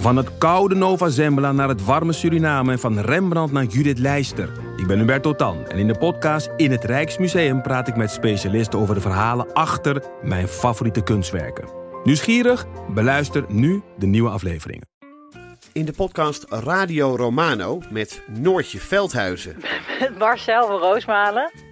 Van 0.00 0.16
het 0.16 0.38
koude 0.38 0.74
Nova 0.74 1.08
Zembla 1.08 1.52
naar 1.52 1.68
het 1.68 1.84
warme 1.84 2.12
Suriname 2.12 2.72
en 2.72 2.78
van 2.78 2.98
Rembrandt 2.98 3.52
naar 3.52 3.64
Judith 3.64 3.98
Leister. 3.98 4.52
Ik 4.76 4.86
ben 4.86 4.98
Hubert 4.98 5.22
Totan 5.22 5.66
en 5.66 5.78
in 5.78 5.86
de 5.86 5.98
podcast 5.98 6.50
In 6.56 6.70
het 6.70 6.84
Rijksmuseum 6.84 7.62
praat 7.62 7.88
ik 7.88 7.96
met 7.96 8.10
specialisten 8.10 8.78
over 8.78 8.94
de 8.94 9.00
verhalen 9.00 9.52
achter 9.52 10.02
mijn 10.22 10.48
favoriete 10.48 11.02
kunstwerken. 11.02 11.68
Nieuwsgierig? 12.04 12.66
Beluister 12.88 13.44
nu 13.48 13.82
de 13.98 14.06
nieuwe 14.06 14.30
afleveringen. 14.30 14.88
In 15.72 15.84
de 15.84 15.92
podcast 15.92 16.44
Radio 16.48 17.16
Romano 17.16 17.80
met 17.90 18.22
Noortje 18.38 18.78
Veldhuizen 18.78 19.56
Met 20.00 20.18
Marcel 20.18 20.66
van 20.66 20.78
Roosmalen. 20.78 21.52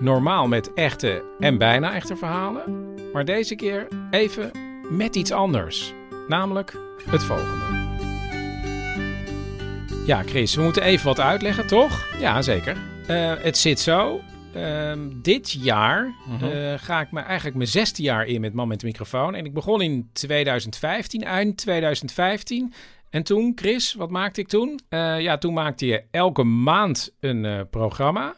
Normaal 0.00 0.48
met 0.48 0.72
echte 0.72 1.24
en 1.38 1.58
bijna 1.58 1.94
echte 1.94 2.16
verhalen. 2.16 2.94
Maar 3.12 3.24
deze 3.24 3.54
keer 3.54 3.88
even 4.10 4.50
met 4.90 5.16
iets 5.16 5.32
anders. 5.32 5.92
Namelijk 6.28 6.76
het 7.10 7.22
volgende. 7.22 7.64
Ja, 10.06 10.22
Chris, 10.22 10.54
we 10.54 10.62
moeten 10.62 10.82
even 10.82 11.06
wat 11.06 11.20
uitleggen, 11.20 11.66
toch? 11.66 12.06
Ja, 12.18 12.42
zeker. 12.42 12.76
Eh, 13.06 13.32
het 13.38 13.58
zit 13.58 13.80
zo. 13.80 14.20
Ehm, 14.52 15.08
dit 15.22 15.50
jaar 15.50 16.14
eh, 16.40 16.74
ga 16.76 17.00
ik 17.00 17.12
me 17.12 17.20
eigenlijk 17.20 17.56
mijn 17.56 17.68
zesde 17.68 18.02
jaar 18.02 18.26
in 18.26 18.40
met 18.40 18.52
Man 18.52 18.68
met 18.68 18.80
de 18.80 18.86
microfoon. 18.86 19.34
En 19.34 19.44
ik 19.44 19.54
begon 19.54 19.80
in 19.80 20.10
2015, 20.12 21.22
eind 21.22 21.56
2015. 21.56 22.72
En 23.10 23.22
toen, 23.22 23.52
Chris, 23.54 23.94
wat 23.94 24.10
maakte 24.10 24.40
ik 24.40 24.48
toen? 24.48 24.80
Eh, 24.88 25.20
ja, 25.20 25.38
toen 25.38 25.54
maakte 25.54 25.86
je 25.86 26.02
elke 26.10 26.42
maand 26.42 27.14
een 27.20 27.66
programma. 27.70 28.34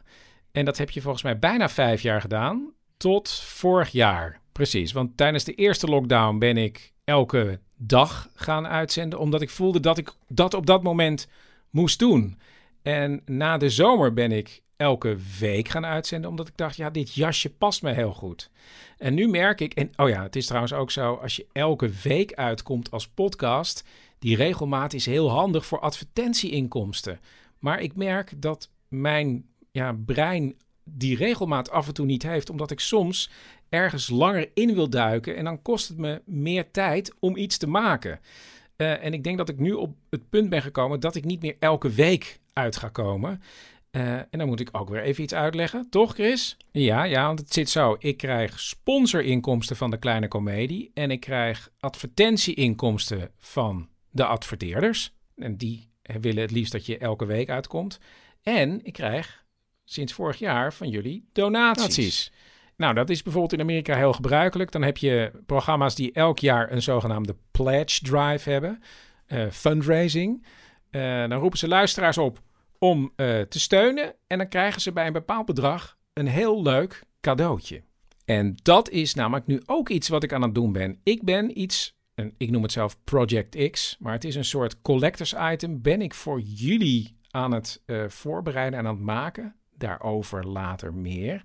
En 0.57 0.65
dat 0.65 0.79
heb 0.79 0.91
je 0.91 1.01
volgens 1.01 1.23
mij 1.23 1.39
bijna 1.39 1.69
vijf 1.69 2.03
jaar 2.03 2.21
gedaan. 2.21 2.73
Tot 2.97 3.31
vorig 3.31 3.91
jaar. 3.91 4.41
Precies. 4.53 4.93
Want 4.93 5.17
tijdens 5.17 5.45
de 5.45 5.55
eerste 5.55 5.87
lockdown 5.87 6.39
ben 6.39 6.57
ik 6.57 6.93
elke 7.05 7.61
dag 7.77 8.29
gaan 8.35 8.67
uitzenden. 8.67 9.19
Omdat 9.19 9.43
ik 9.43 9.51
voelde 9.51 9.81
dat 9.81 9.99
ik 9.99 10.13
dat 10.29 10.55
op 10.55 10.67
dat 10.67 10.83
moment 10.83 11.29
moest 11.71 11.99
doen. 11.99 12.39
En 12.83 13.23
na 13.25 13.57
de 13.57 13.69
zomer 13.69 14.13
ben 14.13 14.33
ik 14.33 14.63
elke 14.77 15.17
week 15.39 15.69
gaan 15.69 15.87
uitzenden. 15.87 16.31
Omdat 16.31 16.49
ik 16.49 16.57
dacht, 16.57 16.77
ja, 16.77 16.91
dit 16.91 17.15
jasje 17.15 17.51
past 17.51 17.83
me 17.83 17.93
heel 17.93 18.13
goed. 18.13 18.51
En 18.99 19.15
nu 19.15 19.29
merk 19.29 19.61
ik, 19.61 19.75
en 19.75 19.91
oh 19.97 20.09
ja, 20.09 20.23
het 20.23 20.37
is 20.37 20.47
trouwens 20.47 20.73
ook 20.73 20.91
zo, 20.91 21.15
als 21.15 21.37
je 21.37 21.47
elke 21.53 21.91
week 22.03 22.35
uitkomt 22.35 22.91
als 22.91 23.09
podcast, 23.09 23.85
die 24.19 24.37
regelmaat 24.37 24.93
is 24.93 25.07
heel 25.07 25.31
handig 25.31 25.67
voor 25.67 25.81
advertentieinkomsten. 25.81 27.21
Maar 27.59 27.81
ik 27.81 27.97
merk 27.97 28.33
dat 28.37 28.71
mijn 28.89 29.45
ja, 29.77 29.97
brein 30.07 30.55
die 30.85 31.17
regelmaat 31.17 31.71
af 31.71 31.87
en 31.87 31.95
toe 31.95 32.07
niet 32.07 32.23
heeft, 32.23 32.51
omdat 32.51 32.71
ik 32.71 32.81
soms 32.81 33.31
ergens 33.69 34.11
langer 34.11 34.51
in 34.55 34.75
wil 34.75 34.91
duiken 34.91 35.37
en 35.37 35.45
dan 35.45 35.63
kost 35.63 35.89
het 35.89 35.99
me 35.99 36.23
meer 36.25 36.71
tijd 36.71 37.15
om 37.19 37.37
iets 37.37 37.57
te 37.57 37.67
maken. 37.67 38.21
Eh, 38.77 39.05
en 39.05 39.13
ik 39.13 39.25
denk 39.25 39.39
dat 39.39 39.49
ik 39.49 39.59
nu 39.59 39.73
op 39.73 39.97
het 40.11 40.29
punt 40.29 40.49
ben 40.49 40.63
gekomen 40.63 41.01
dat 41.01 41.15
ik 41.15 41.25
niet 41.25 41.43
meer 41.43 41.57
elke 41.59 41.91
week 41.91 42.41
uit 42.53 42.77
ga 42.77 42.89
komen. 42.89 43.43
Eh, 43.91 44.17
en 44.17 44.29
dan 44.31 44.47
moet 44.47 44.61
ik 44.61 44.69
ook 44.73 44.89
weer 44.89 45.03
even 45.03 45.23
iets 45.23 45.35
uitleggen, 45.35 45.87
toch 45.91 46.15
Chris? 46.15 46.57
Ja, 46.71 47.05
ja, 47.05 47.27
want 47.27 47.39
het 47.39 47.53
zit 47.53 47.71
zo. 47.71 47.97
Ik 47.99 48.17
krijg 48.17 48.61
sponsorinkomsten 48.61 49.77
van 49.77 49.91
de 49.91 49.99
kleine 49.99 50.29
komedie 50.29 50.91
en 50.95 51.11
ik 51.11 51.21
krijg 51.21 51.71
advertentieinkomsten 51.79 53.31
van 53.39 53.89
de 54.11 54.27
adverteerders. 54.27 55.15
En 55.35 55.57
die 55.57 55.91
willen 56.03 56.43
het 56.43 56.51
liefst 56.51 56.73
dat 56.73 56.87
je 56.87 56.99
elke 56.99 57.25
week 57.25 57.51
uitkomt. 57.51 57.99
En 58.43 58.85
ik 58.85 58.93
krijg 58.93 59.45
sinds 59.87 60.13
vorig 60.13 60.39
jaar 60.39 60.73
van 60.73 60.89
jullie 60.89 61.29
donaties. 61.33 62.33
Nou, 62.77 62.95
dat 62.95 63.11
is 63.11 63.23
bijvoorbeeld 63.23 63.53
in 63.53 63.61
Amerika 63.61 63.97
heel 63.97 64.13
gebruikelijk. 64.13 64.73
Dan 64.73 64.83
heb 64.83 64.97
je 64.97 65.31
programma's 65.47 65.95
die 65.95 66.13
elk 66.13 66.39
jaar 66.39 66.73
een 66.73 66.83
zogenaamde 66.83 67.37
pledge 67.51 68.01
drive 68.03 68.51
hebben, 68.51 68.83
eh, 69.27 69.47
fundraising. 69.51 70.47
Eh, 70.91 71.29
dan 71.29 71.39
roepen 71.39 71.59
ze 71.59 71.69
luisteraars 71.69 72.19
op 72.19 72.41
om 72.79 73.13
eh, 73.17 73.41
te 73.41 73.61
steunen 73.61 74.15
en 74.27 74.39
dan 74.39 74.49
krijgen 74.49 74.81
ze 74.81 74.93
bij 74.93 75.07
een 75.07 75.13
bepaald 75.13 75.47
bedrag 75.47 75.97
een 76.13 76.27
heel 76.27 76.63
leuk 76.63 77.05
cadeautje. 77.21 77.83
En 78.25 78.55
dat 78.63 78.91
is 78.91 79.15
namelijk 79.15 79.47
nu 79.47 79.63
ook 79.67 79.89
iets 79.89 80.09
wat 80.09 80.23
ik 80.23 80.33
aan 80.33 80.43
het 80.43 80.55
doen 80.55 80.73
ben. 80.73 81.01
Ik 81.03 81.23
ben 81.23 81.61
iets, 81.61 81.97
en 82.15 82.35
ik 82.37 82.51
noem 82.51 82.63
het 82.63 82.73
zelf 82.73 83.05
Project 83.05 83.71
X, 83.71 83.97
maar 83.99 84.13
het 84.13 84.25
is 84.25 84.35
een 84.35 84.45
soort 84.45 84.83
collectors 84.83 85.35
item. 85.53 85.83
Ben 85.83 86.03
ik 86.03 86.15
voor 86.15 86.41
jullie 86.41 87.17
aan 87.31 87.53
het 87.53 87.83
voorbereiden 88.09 88.79
en 88.79 88.87
aan 88.87 88.95
het 88.95 89.05
maken. 89.05 89.57
Daarover 89.79 90.47
later 90.47 90.95
meer. 90.95 91.45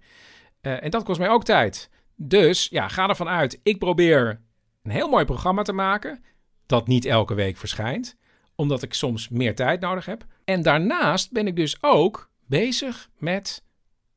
Eh, 0.62 0.84
en 0.84 0.90
dat 0.90 1.04
kost 1.04 1.20
mij 1.20 1.30
ook 1.30 1.44
tijd. 1.44 1.90
Dus 2.16 2.68
ja, 2.70 2.88
ga 2.88 3.10
ervan 3.10 3.28
uit. 3.28 3.60
Ik 3.64 3.80
probeer 3.80 4.42
een 4.84 4.92
heel 4.92 5.10
mooi 5.10 5.26
programma 5.26 5.62
te 5.62 5.74
maken. 5.74 6.24
Dat 6.66 6.88
niet 6.88 7.06
elke 7.06 7.34
week 7.34 7.58
verschijnt. 7.58 8.18
Omdat 8.56 8.84
ik 8.84 8.94
soms 8.94 9.30
meer 9.30 9.56
tijd 9.56 9.80
nodig 9.80 10.06
heb. 10.06 10.26
En 10.46 10.62
daarnaast 10.62 11.32
ben 11.32 11.48
ik 11.48 11.56
dus 11.56 11.78
ook 11.82 12.30
bezig 12.46 13.10
met 13.18 13.64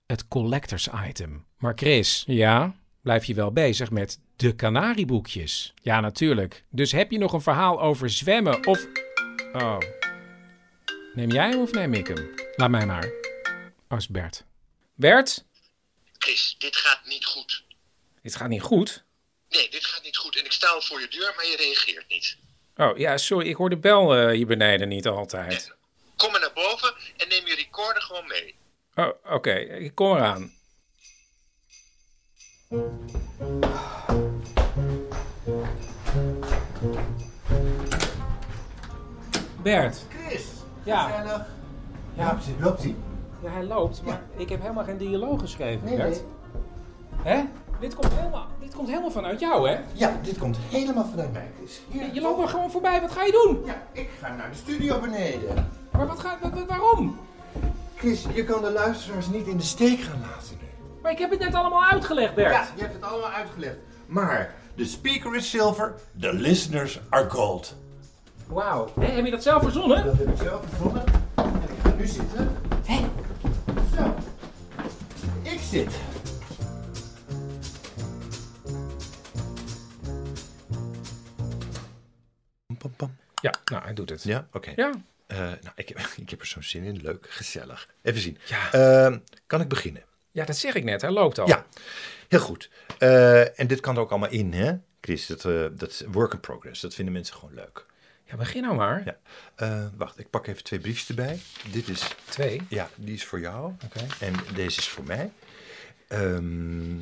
het 0.06 0.28
collectors 0.28 0.88
item. 1.06 1.44
Maar 1.58 1.72
Chris, 1.76 2.24
ja, 2.26 2.74
blijf 3.02 3.24
je 3.24 3.34
wel 3.34 3.52
bezig 3.52 3.90
met 3.90 4.20
de 4.36 4.54
kanarieboekjes? 4.54 5.74
Ja, 5.82 6.00
natuurlijk. 6.00 6.64
Dus 6.70 6.92
heb 6.92 7.10
je 7.10 7.18
nog 7.18 7.32
een 7.32 7.40
verhaal 7.40 7.80
over 7.80 8.10
zwemmen 8.10 8.66
of... 8.66 8.86
Oh. 9.52 9.78
Neem 11.14 11.30
jij 11.30 11.50
hem 11.50 11.60
of 11.60 11.72
neem 11.72 11.94
ik 11.94 12.06
hem? 12.06 12.28
Laat 12.56 12.70
mij 12.70 12.86
maar. 12.86 13.23
Bert. 14.10 14.44
Bert? 14.94 15.44
Chris, 16.18 16.54
dit 16.58 16.76
gaat 16.76 17.00
niet 17.06 17.24
goed. 17.24 17.64
Dit 18.22 18.36
gaat 18.36 18.48
niet 18.48 18.62
goed. 18.62 19.04
Nee, 19.48 19.70
dit 19.70 19.84
gaat 19.84 20.02
niet 20.02 20.16
goed. 20.16 20.36
En 20.38 20.44
ik 20.44 20.52
sta 20.52 20.68
al 20.68 20.80
voor 20.82 21.00
je 21.00 21.08
deur, 21.08 21.32
maar 21.36 21.44
je 21.46 21.56
reageert 21.56 22.08
niet. 22.08 22.36
Oh, 22.76 22.98
ja, 22.98 23.16
sorry. 23.18 23.48
Ik 23.48 23.56
hoor 23.56 23.70
de 23.70 23.76
bel 23.76 24.14
eh, 24.16 24.30
hier 24.30 24.46
beneden 24.46 24.88
niet 24.88 25.06
altijd. 25.06 25.74
Kom 26.16 26.30
maar 26.32 26.40
naar 26.40 26.52
boven 26.52 26.94
en 27.16 27.28
neem 27.28 27.46
je 27.46 27.54
recorder 27.54 28.02
gewoon 28.02 28.26
mee. 28.26 28.54
Oh, 28.94 29.10
oké. 29.24 29.52
Ik 29.54 29.94
kom 29.94 30.16
eraan. 30.16 30.52
Bert. 39.62 39.96
Chris, 40.08 40.42
Ja. 40.84 41.08
gezellig. 41.08 41.46
Ja. 42.16 42.24
Loopt 42.32 42.46
ie, 42.46 42.54
loopt 42.60 42.84
ie. 42.84 42.96
Ja, 43.44 43.50
hij 43.50 43.64
loopt, 43.64 44.02
maar 44.04 44.20
ik 44.36 44.48
heb 44.48 44.60
helemaal 44.60 44.84
geen 44.84 44.96
dialoog 44.96 45.40
geschreven, 45.40 45.84
Nee, 45.88 45.96
Bert. 45.96 46.22
Hè? 47.22 47.42
Dit 47.80 47.94
komt, 47.94 48.12
helemaal, 48.14 48.46
dit 48.60 48.74
komt 48.74 48.88
helemaal 48.88 49.10
vanuit 49.10 49.40
jou, 49.40 49.68
hè? 49.68 49.78
Ja, 49.92 50.12
dit 50.22 50.38
komt 50.38 50.56
helemaal 50.70 51.04
vanuit 51.10 51.32
mij, 51.32 51.50
Chris. 51.58 51.82
Hier, 51.90 52.14
Je 52.14 52.20
loopt 52.20 52.38
maar 52.38 52.48
gewoon 52.48 52.70
voorbij. 52.70 53.00
Wat 53.00 53.10
ga 53.12 53.22
je 53.24 53.32
doen? 53.46 53.62
Ja, 53.66 53.82
ik 53.92 54.10
ga 54.20 54.34
naar 54.34 54.50
de 54.50 54.56
studio 54.56 55.00
beneden. 55.00 55.68
Maar 55.92 56.06
wat 56.06 56.20
ga, 56.20 56.38
wat, 56.42 56.52
wat- 56.52 56.66
waarom? 56.66 57.18
Chris, 57.96 58.26
je 58.34 58.44
kan 58.44 58.62
de 58.62 58.70
luisteraars 58.72 59.26
niet 59.28 59.46
in 59.46 59.56
de 59.56 59.62
steek 59.62 60.00
gaan 60.00 60.20
laten 60.20 60.56
nu. 60.60 60.66
Maar 61.02 61.12
ik 61.12 61.18
heb 61.18 61.30
het 61.30 61.38
net 61.38 61.54
allemaal 61.54 61.84
uitgelegd, 61.84 62.34
Bert. 62.34 62.50
Ja, 62.52 62.66
je 62.74 62.80
hebt 62.82 62.94
het 62.94 63.02
allemaal 63.04 63.30
uitgelegd. 63.30 63.76
Maar, 64.06 64.54
de 64.74 64.84
speaker 64.84 65.36
is 65.36 65.50
silver, 65.50 65.94
de 66.12 66.32
listeners 66.34 67.00
are 67.08 67.30
gold. 67.30 67.74
Wauw. 68.46 68.88
Heb 69.00 69.24
je 69.24 69.30
dat 69.30 69.42
zelf 69.42 69.62
verzonnen? 69.62 70.04
Dat 70.04 70.18
heb 70.18 70.28
ik 70.28 70.36
zelf 70.42 70.60
verzonnen. 70.68 71.04
En 71.34 71.44
ik 71.68 71.78
ga 71.82 71.92
nu 71.98 72.06
zitten. 72.06 72.56
Hé. 72.84 73.00
Ja, 83.40 83.54
nou, 83.64 83.82
hij 83.82 83.94
doet 83.94 84.10
het. 84.10 84.22
Ja, 84.22 84.48
oké. 84.52 84.72
Ja. 84.76 84.92
Eh, 85.26 85.38
nou, 85.38 85.72
ik, 85.74 85.88
heb, 85.88 85.98
ik 86.22 86.30
heb 86.30 86.40
er 86.40 86.46
zo'n 86.46 86.62
zin 86.62 86.82
in. 86.82 87.00
Leuk, 87.02 87.26
gezellig. 87.30 87.88
Even 88.02 88.20
zien. 88.20 88.38
Ja. 88.44 88.72
Ehm, 88.72 89.18
kan 89.46 89.60
ik 89.60 89.68
beginnen? 89.68 90.02
Ja, 90.30 90.44
dat 90.44 90.56
zeg 90.56 90.74
ik 90.74 90.84
net. 90.84 91.00
Hij 91.00 91.10
loopt 91.10 91.38
al. 91.38 91.48
Ja, 91.48 91.66
heel 92.28 92.40
goed. 92.40 92.70
Eh, 92.98 93.60
en 93.60 93.66
dit 93.66 93.80
kan 93.80 93.94
er 93.94 94.00
ook 94.00 94.10
allemaal 94.10 94.30
in, 94.30 94.52
hè? 94.52 94.74
Chris, 95.00 95.26
dat, 95.26 95.44
eh, 95.44 95.66
dat 95.72 95.90
is 95.90 96.02
work 96.10 96.32
in 96.32 96.40
progress. 96.40 96.80
Dat 96.80 96.94
vinden 96.94 97.14
mensen 97.14 97.34
gewoon 97.34 97.54
leuk. 97.54 97.86
Ja, 98.24 98.36
begin 98.36 98.62
nou 98.62 98.74
maar. 98.74 99.16
Ja. 99.56 99.90
Wacht, 99.96 100.18
ik 100.18 100.30
pak 100.30 100.46
even 100.46 100.64
twee 100.64 100.80
briefjes 100.80 101.08
erbij. 101.08 101.38
Dit 101.72 101.88
is, 101.88 102.14
Twee. 102.24 102.60
ja, 102.68 102.88
die 102.94 103.14
is 103.14 103.24
voor 103.24 103.40
jou. 103.40 103.72
Oké. 103.84 104.06
En 104.20 104.34
deze 104.54 104.78
is 104.78 104.88
voor 104.88 105.04
mij. 105.04 105.30
Ehm, 106.14 106.96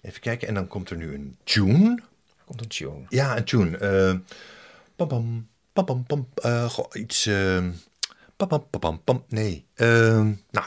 even 0.00 0.20
kijken, 0.20 0.48
en 0.48 0.54
dan 0.54 0.66
komt 0.66 0.90
er 0.90 0.96
nu 0.96 1.14
een 1.14 1.36
tune. 1.44 1.98
Komt 2.44 2.60
een 2.60 2.68
tune. 2.68 3.04
Ja, 3.08 3.36
een 3.36 3.44
tune. 3.44 3.76
Eh, 3.78 4.14
pam, 4.96 5.08
pam, 5.08 5.48
pam, 5.72 5.84
pam, 5.84 6.04
pam. 6.06 6.28
Eh, 6.34 6.70
goh, 6.70 6.86
iets, 6.92 7.26
eh, 7.26 7.64
Pam, 8.36 8.48
pam, 8.48 8.64
pam, 8.80 9.00
pam. 9.04 9.24
Nee. 9.28 9.64
Ehm, 9.74 10.32
nou, 10.50 10.66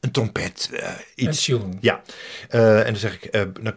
een 0.00 0.10
trompet. 0.10 0.70
eh, 0.72 0.92
iets. 1.14 1.48
Een 1.48 1.58
tune. 1.58 1.74
Ja. 1.80 2.02
En 2.48 2.84
dan 2.84 2.96
zeg 2.96 3.22
ik, 3.22 3.32
dan 3.62 3.74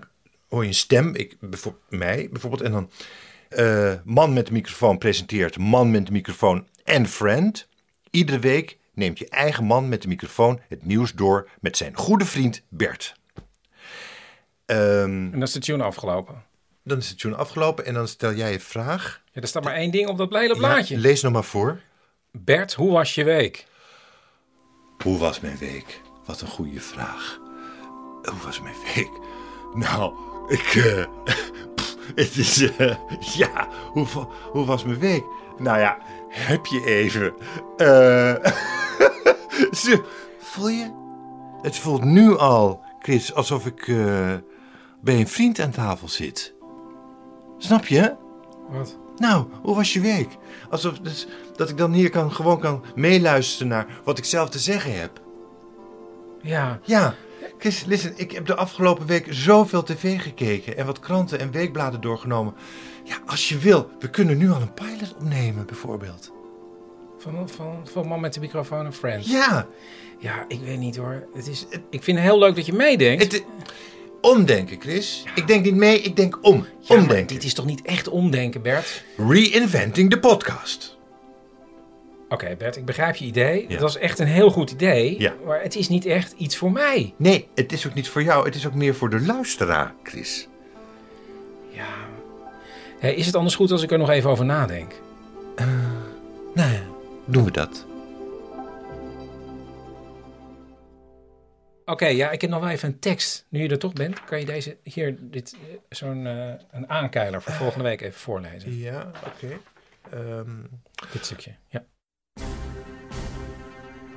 hoor 0.49 0.61
je 0.61 0.67
een 0.67 0.73
stem. 0.73 1.15
Ik, 1.15 1.37
bijvoorbeeld, 1.39 1.83
mij 1.89 2.29
bijvoorbeeld. 2.31 2.61
En 2.61 2.71
dan 2.71 2.89
man 4.03 4.33
met 4.33 4.45
de 4.47 4.51
microfoon 4.51 4.97
presenteert 4.97 5.57
man 5.57 5.91
met 5.91 6.05
de 6.05 6.11
microfoon 6.11 6.67
en 6.83 7.07
friend. 7.07 7.67
Iedere 8.09 8.39
week 8.39 8.77
neemt 8.93 9.19
je 9.19 9.29
eigen 9.29 9.63
man 9.63 9.89
met 9.89 10.01
de 10.01 10.07
microfoon 10.07 10.59
het 10.69 10.85
nieuws 10.85 11.13
door 11.13 11.49
met 11.61 11.77
zijn 11.77 11.95
goede 11.97 12.25
vriend 12.25 12.61
Bert. 12.69 13.15
Ehm, 14.65 14.79
En 15.09 15.31
dan 15.31 15.41
is 15.41 15.51
de 15.51 15.59
tune 15.59 15.83
afgelopen. 15.83 16.43
dan 16.83 16.97
is 16.97 17.09
het 17.09 17.19
tune 17.19 17.35
afgelopen 17.35 17.85
en 17.85 17.93
dan 17.93 18.07
stel 18.07 18.33
jij 18.33 18.53
een 18.53 18.59
vraag. 18.59 19.21
Ja, 19.31 19.41
er 19.41 19.47
staat 19.47 19.63
maar 19.63 19.73
één 19.75 19.91
ding 19.91 20.07
op 20.09 20.17
dat 20.17 20.33
hele 20.33 20.55
blaadje. 20.57 20.95
Ja, 20.95 21.01
lees 21.01 21.21
nog 21.21 21.33
maar 21.33 21.43
voor. 21.43 21.79
Bert, 22.31 22.73
hoe 22.73 22.91
was 22.91 23.15
je 23.15 23.23
week? 23.23 23.65
Hoe 25.03 25.17
was 25.17 25.39
mijn 25.39 25.57
week? 25.57 26.01
Wat 26.25 26.41
een 26.41 26.47
goede 26.47 26.79
vraag. 26.79 27.39
Hoe 28.23 28.39
was 28.45 28.61
mijn 28.61 28.75
week? 28.95 29.09
Nou, 29.73 30.13
ik. 30.47 30.75
eh, 30.75 31.05
pff, 31.75 31.95
het 32.15 32.37
is. 32.37 32.61
eh, 32.77 32.95
ja, 33.37 33.67
hoe, 33.91 34.05
hoe 34.51 34.65
was 34.65 34.83
mijn 34.83 34.99
week? 34.99 35.23
Nou 35.57 35.79
ja, 35.79 35.97
heb 36.29 36.65
je 36.65 36.85
even. 36.85 37.33
eh, 37.77 38.35
zo, 39.81 40.05
voel 40.39 40.69
je? 40.69 41.03
Het 41.61 41.77
voelt 41.77 42.03
nu 42.03 42.37
al, 42.37 42.81
Chris, 42.99 43.33
alsof 43.33 43.65
ik 43.65 43.87
bij 45.05 45.19
een 45.19 45.27
vriend 45.27 45.59
aan 45.59 45.71
tafel 45.71 46.07
zit. 46.07 46.53
Snap 47.57 47.85
je? 47.85 48.15
Wat? 48.69 48.97
Nou, 49.17 49.45
hoe 49.61 49.75
was 49.75 49.93
je 49.93 49.99
week? 49.99 50.29
Alsof 50.69 50.99
dus, 50.99 51.27
dat 51.55 51.69
ik 51.69 51.77
dan 51.77 51.93
hier 51.93 52.09
kan, 52.09 52.31
gewoon 52.31 52.59
kan 52.59 52.83
meeluisteren 52.95 53.67
naar 53.67 53.87
wat 54.03 54.17
ik 54.17 54.25
zelf 54.25 54.49
te 54.49 54.59
zeggen 54.59 54.99
heb. 54.99 55.21
Ja, 56.41 56.79
Ja, 56.83 57.15
Chris, 57.57 57.83
listen, 57.85 58.13
ik 58.15 58.31
heb 58.31 58.45
de 58.45 58.55
afgelopen 58.55 59.05
week 59.05 59.27
zoveel 59.29 59.83
tv 59.83 60.21
gekeken 60.21 60.77
en 60.77 60.85
wat 60.85 60.99
kranten 60.99 61.39
en 61.39 61.51
weekbladen 61.51 62.01
doorgenomen. 62.01 62.53
Ja, 63.03 63.15
als 63.25 63.49
je 63.49 63.57
wil, 63.57 63.89
we 63.99 64.09
kunnen 64.09 64.37
nu 64.37 64.51
al 64.51 64.61
een 64.61 64.73
pilot 64.73 65.15
opnemen, 65.15 65.65
bijvoorbeeld. 65.65 66.31
van, 67.17 67.49
van, 67.49 67.87
van 67.91 68.07
man 68.07 68.19
met 68.19 68.33
de 68.33 68.39
microfoon 68.39 68.85
en 68.85 68.93
friends. 68.93 69.27
Ja, 69.27 69.67
Ja, 70.19 70.45
ik 70.47 70.59
weet 70.59 70.79
niet 70.79 70.95
hoor. 70.95 71.27
Het 71.33 71.47
is, 71.47 71.65
ik 71.89 72.03
vind 72.03 72.17
het 72.17 72.27
heel 72.27 72.39
leuk 72.39 72.55
dat 72.55 72.65
je 72.65 72.73
meedenkt. 72.73 73.31
het, 73.31 73.43
omdenken, 74.21 74.81
Chris. 74.81 75.23
Ik 75.35 75.47
denk 75.47 75.63
niet 75.65 75.75
mee, 75.75 76.01
ik 76.01 76.15
denk 76.15 76.37
om. 76.41 76.65
Ja, 76.79 76.95
omdenken. 76.95 77.35
dit 77.35 77.43
is 77.43 77.53
toch 77.53 77.65
niet 77.65 77.81
echt 77.81 78.07
omdenken, 78.07 78.61
Bert? 78.61 79.03
Reinventing 79.17 80.09
the 80.09 80.19
podcast. 80.19 80.97
Oké, 82.29 82.55
Bert, 82.57 82.77
ik 82.77 82.85
begrijp 82.85 83.15
je 83.15 83.25
idee. 83.25 83.65
Ja. 83.67 83.79
Dat 83.79 83.89
is 83.89 83.97
echt 83.97 84.19
een 84.19 84.27
heel 84.27 84.49
goed 84.49 84.71
idee. 84.71 85.19
Ja. 85.19 85.33
Maar 85.45 85.61
het 85.61 85.75
is 85.75 85.87
niet 85.87 86.05
echt 86.05 86.33
iets 86.37 86.57
voor 86.57 86.71
mij. 86.71 87.13
Nee, 87.17 87.47
het 87.55 87.71
is 87.71 87.87
ook 87.87 87.93
niet 87.93 88.09
voor 88.09 88.23
jou, 88.23 88.45
het 88.45 88.55
is 88.55 88.67
ook 88.67 88.73
meer 88.73 88.95
voor 88.95 89.09
de 89.09 89.21
luisteraar, 89.21 89.93
Chris. 90.03 90.47
Ja. 91.69 91.87
Is 93.09 93.25
het 93.25 93.35
anders 93.35 93.55
goed 93.55 93.71
als 93.71 93.83
ik 93.83 93.91
er 93.91 93.97
nog 93.97 94.09
even 94.09 94.29
over 94.29 94.45
nadenk? 94.45 94.93
Nou 96.53 96.71
ja, 96.71 96.83
doen 97.25 97.43
we 97.43 97.51
dat. 97.51 97.85
Oké, 101.85 102.05
ja, 102.07 102.31
ik 102.31 102.41
heb 102.41 102.49
nog 102.49 102.59
wel 102.59 102.69
even 102.69 102.89
een 102.89 102.99
tekst. 102.99 103.45
Nu 103.49 103.61
je 103.61 103.69
er 103.69 103.79
toch 103.79 103.93
bent, 103.93 104.23
kan 104.23 104.39
je 104.39 104.45
deze 104.45 104.77
hier, 104.83 105.15
dit, 105.21 105.53
eh, 105.69 105.75
zo'n 105.89 106.25
eh, 106.27 106.53
een 106.71 106.89
aankeiler 106.89 107.41
voor 107.41 107.53
volgende 107.53 107.83
week 107.83 108.01
even 108.01 108.19
voorlezen. 108.19 108.77
Ja, 108.77 109.11
oké. 109.25 109.57
Ehm, 110.11 110.49
Dit 111.11 111.25
stukje. 111.25 111.55
Ja. 111.69 111.83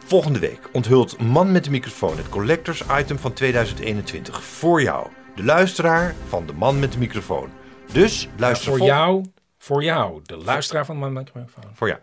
Volgende 0.05 0.39
week 0.39 0.69
onthult 0.73 1.21
Man 1.21 1.53
met 1.53 1.65
de 1.65 1.71
microfoon 1.71 2.17
het 2.17 2.29
collectors 2.29 2.83
item 2.99 3.19
van 3.19 3.33
2021 3.33 4.43
voor 4.45 4.83
jou, 4.83 5.09
de 5.35 5.45
luisteraar 5.45 6.15
van 6.29 6.47
de 6.47 6.53
Man 6.53 6.79
met 6.79 6.93
de 6.93 6.99
microfoon. 6.99 7.51
Dus 7.93 8.29
luister 8.37 8.69
voor 8.69 8.79
vol- 8.79 8.87
jou, 8.87 9.25
voor 9.59 9.83
jou, 9.85 10.21
de 10.23 10.37
luisteraar 10.37 10.85
van 10.85 10.99
mijn 10.99 11.13
microfoon. 11.13 11.71
Voor 11.75 11.89
jou. 11.89 12.01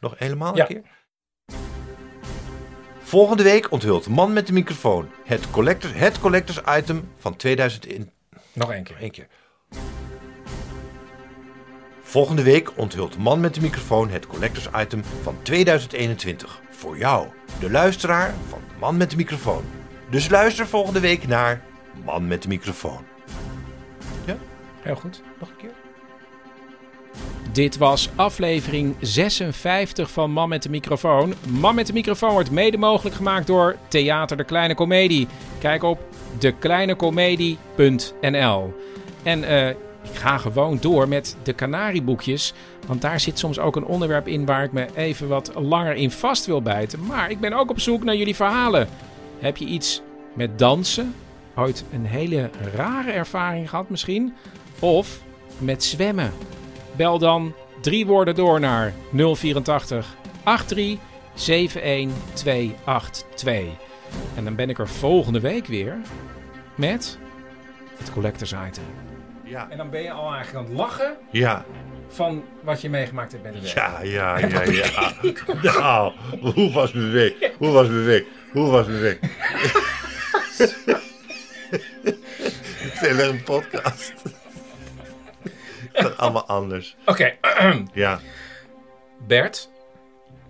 Nog 0.00 0.18
helemaal 0.18 0.50
een 0.50 0.56
Ja. 0.56 0.64
keer. 0.64 0.82
Volgende 3.06 3.42
week 3.42 3.70
onthult 3.70 4.08
Man 4.08 4.32
met 4.32 4.46
de 4.46 4.52
microfoon 4.52 5.08
het 5.24 5.50
collectors, 5.50 5.92
het 5.94 6.20
collectors 6.20 6.60
item 6.78 7.08
van 7.18 7.36
2021. 7.36 8.14
Nog 8.52 8.72
één 8.72 8.82
keer. 8.82 8.96
Eén 9.00 9.10
keer. 9.10 9.26
Volgende 12.02 12.42
week 12.42 12.78
onthult 12.78 13.18
Man 13.18 13.40
met 13.40 13.54
de 13.54 13.60
microfoon 13.60 14.10
het 14.10 14.26
collectors 14.26 14.68
item 14.76 15.02
van 15.22 15.36
2021. 15.42 16.60
Voor 16.70 16.98
jou, 16.98 17.28
de 17.60 17.70
luisteraar 17.70 18.34
van 18.48 18.60
Man 18.80 18.96
met 18.96 19.10
de 19.10 19.16
microfoon. 19.16 19.64
Dus 20.10 20.28
luister 20.28 20.66
volgende 20.66 21.00
week 21.00 21.26
naar 21.26 21.62
Man 22.04 22.26
met 22.26 22.42
de 22.42 22.48
microfoon. 22.48 23.04
Heel 24.82 24.96
goed. 24.96 25.22
Nog 25.38 25.48
een 25.48 25.56
keer? 25.56 25.85
Dit 27.56 27.76
was 27.76 28.08
aflevering 28.14 28.96
56 29.00 30.10
van 30.10 30.30
Man 30.30 30.48
met 30.48 30.62
de 30.62 30.68
microfoon. 30.68 31.34
Man 31.48 31.74
met 31.74 31.86
de 31.86 31.92
microfoon 31.92 32.30
wordt 32.30 32.50
mede 32.50 32.76
mogelijk 32.76 33.16
gemaakt 33.16 33.46
door 33.46 33.76
Theater 33.88 34.36
de 34.36 34.44
Kleine 34.44 34.74
Comedie. 34.74 35.28
Kijk 35.58 35.82
op 35.82 35.98
dekleinecomedie.nl. 36.38 38.74
En 39.22 39.44
eh, 39.44 39.68
ik 39.68 40.14
ga 40.14 40.38
gewoon 40.38 40.78
door 40.80 41.08
met 41.08 41.36
de 41.42 41.54
Canarieboekjes. 41.54 42.52
Want 42.86 43.00
daar 43.00 43.20
zit 43.20 43.38
soms 43.38 43.58
ook 43.58 43.76
een 43.76 43.86
onderwerp 43.86 44.28
in 44.28 44.46
waar 44.46 44.64
ik 44.64 44.72
me 44.72 44.86
even 44.94 45.28
wat 45.28 45.52
langer 45.54 45.94
in 45.94 46.10
vast 46.10 46.46
wil 46.46 46.62
bijten. 46.62 47.06
Maar 47.06 47.30
ik 47.30 47.40
ben 47.40 47.52
ook 47.52 47.70
op 47.70 47.80
zoek 47.80 48.04
naar 48.04 48.16
jullie 48.16 48.36
verhalen. 48.36 48.88
Heb 49.38 49.56
je 49.56 49.66
iets 49.66 50.02
met 50.34 50.58
dansen? 50.58 51.14
Ooit 51.54 51.84
een 51.92 52.06
hele 52.06 52.50
rare 52.74 53.10
ervaring 53.10 53.70
gehad 53.70 53.90
misschien? 53.90 54.34
Of 54.78 55.20
met 55.58 55.84
zwemmen? 55.84 56.32
Bel 56.96 57.18
dan 57.18 57.54
drie 57.80 58.06
woorden 58.06 58.34
door 58.34 58.60
naar 58.60 58.92
084 59.12 60.14
83 60.44 61.82
71 61.82 62.34
282. 62.34 63.64
En 64.34 64.44
dan 64.44 64.54
ben 64.54 64.70
ik 64.70 64.78
er 64.78 64.88
volgende 64.88 65.40
week 65.40 65.66
weer 65.66 65.96
met 66.74 67.18
het 67.98 68.12
collectors 68.12 68.52
item. 68.52 68.84
Ja. 69.44 69.66
En 69.70 69.76
dan 69.76 69.90
ben 69.90 70.02
je 70.02 70.10
al 70.10 70.32
eigenlijk 70.34 70.56
aan 70.56 70.64
het 70.70 70.80
lachen 70.80 71.16
Ja, 71.30 71.64
van 72.08 72.44
wat 72.62 72.80
je 72.80 72.90
meegemaakt 72.90 73.30
hebt 73.32 73.42
bij 73.42 73.52
de 73.52 73.60
week. 73.60 73.74
ja, 73.74 74.00
ja, 74.02 74.38
ja, 74.38 74.62
ja. 74.62 75.12
Nou, 75.62 76.12
hoe 76.54 76.72
was 76.72 76.92
mijn 76.92 77.10
week? 77.10 77.52
Hoe 77.58 77.70
was 77.70 77.86
mijn 77.86 78.04
week? 78.04 78.26
Hoe 78.52 78.70
was 78.70 78.86
mijn 78.86 79.00
week? 79.00 79.18
Het 82.78 83.02
is 83.02 83.22
een 83.22 83.42
podcast. 83.42 84.12
Allemaal 86.16 86.46
anders. 86.46 86.96
Oké, 87.04 87.36
Ja. 87.92 88.20
Bert. 89.26 89.70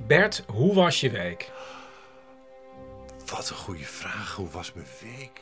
Bert, 0.07 0.45
hoe 0.53 0.75
was 0.75 1.01
je 1.01 1.11
week? 1.11 1.51
Wat 3.27 3.51
een 3.51 3.57
goede 3.57 3.85
vraag. 3.85 4.35
Hoe 4.35 4.51
was 4.51 4.73
mijn 4.73 4.87
week? 5.01 5.41